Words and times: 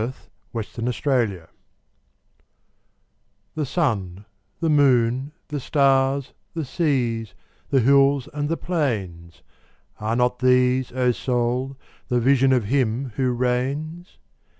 The 0.01 0.13
Higher 0.51 0.63
Pantheism 0.63 1.47
THE 3.53 3.65
SUN, 3.67 4.25
the 4.59 4.67
moon, 4.71 5.31
the 5.49 5.59
stars, 5.59 6.33
the 6.55 6.65
seas, 6.65 7.35
the 7.69 7.81
hills 7.81 8.27
and 8.33 8.49
the 8.49 8.57
plains—Are 8.57 10.15
not 10.15 10.39
these, 10.39 10.91
O 10.93 11.11
Soul, 11.11 11.77
the 12.07 12.19
Vision 12.19 12.51
of 12.51 12.63
Him 12.63 13.11
who 13.15 13.31
reigns? 13.31 14.17